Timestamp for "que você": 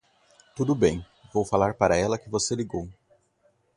2.17-2.55